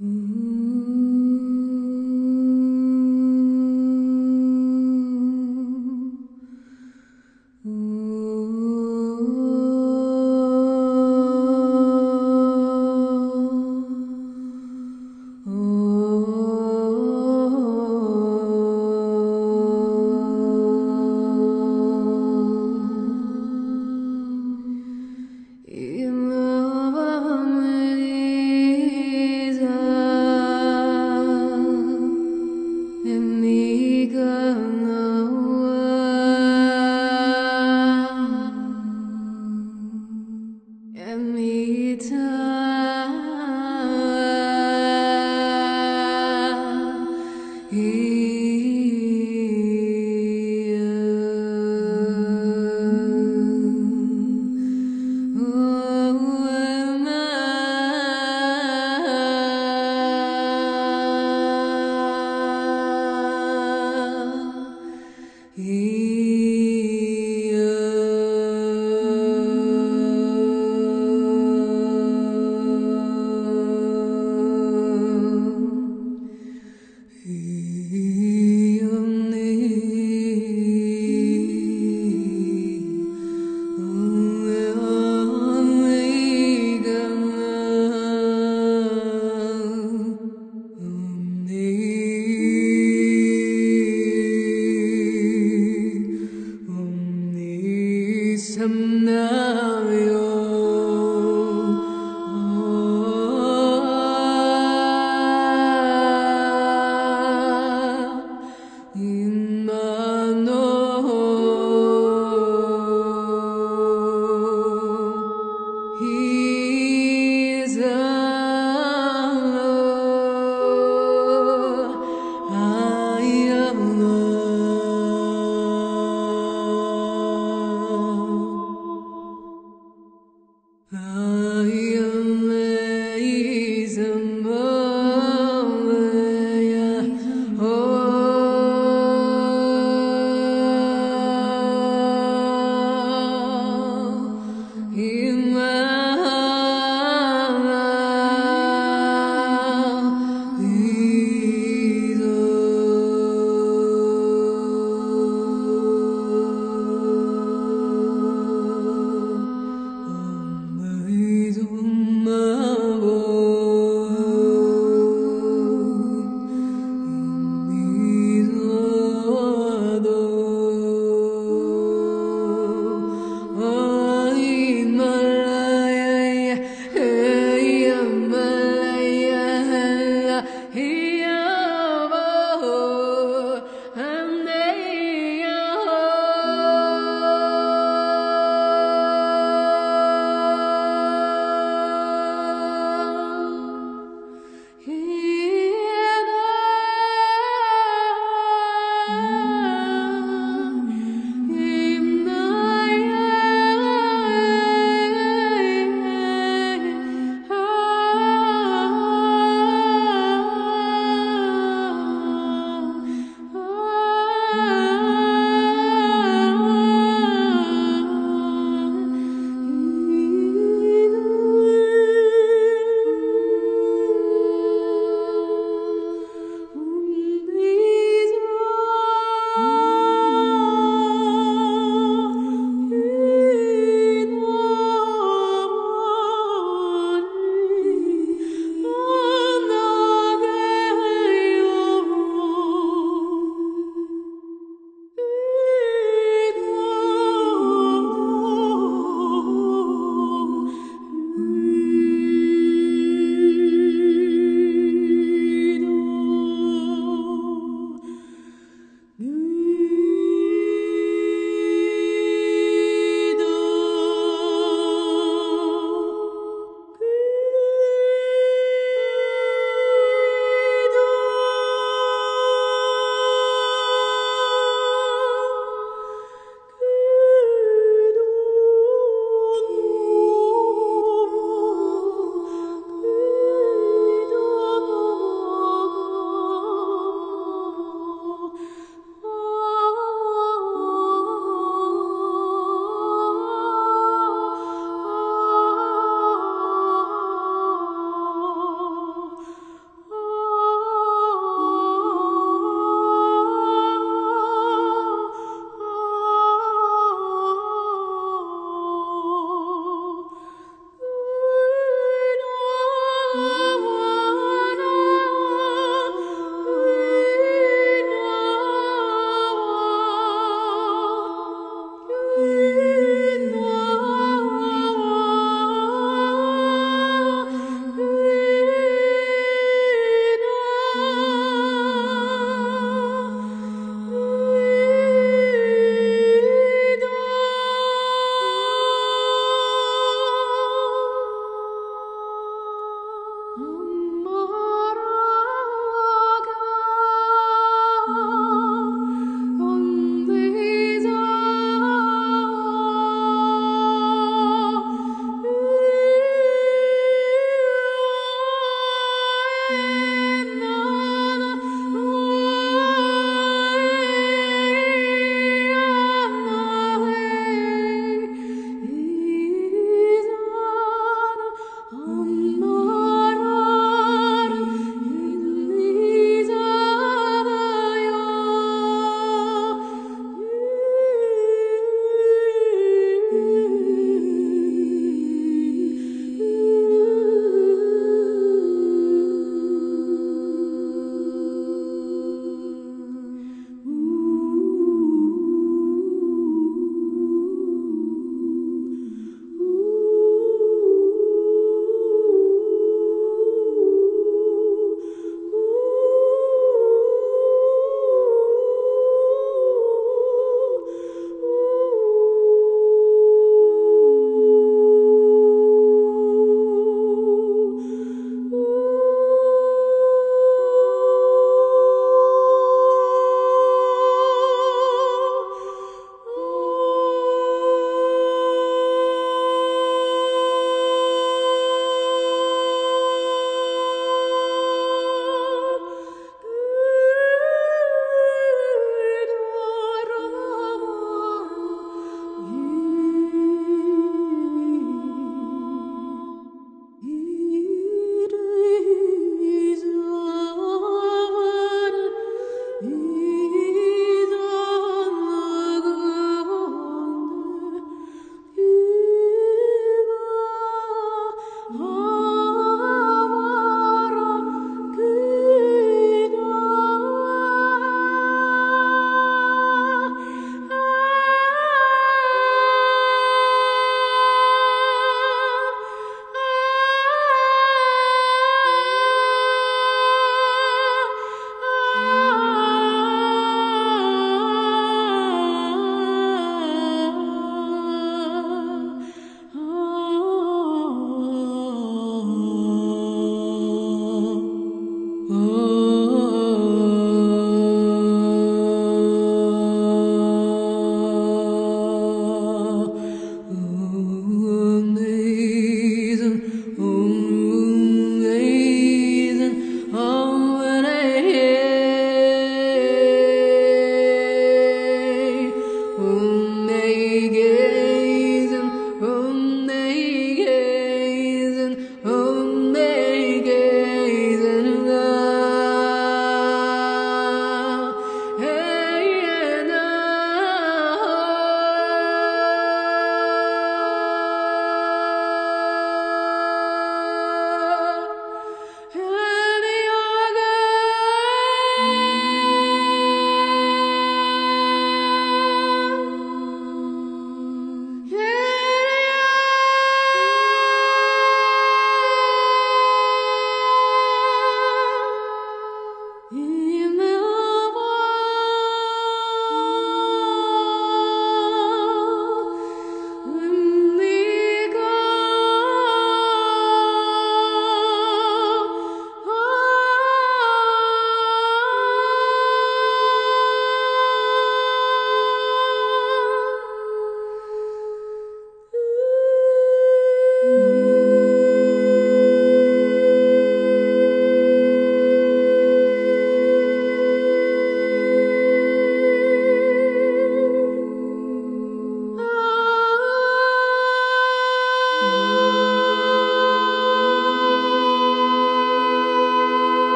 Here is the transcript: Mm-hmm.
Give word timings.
Mm-hmm. 0.00 0.53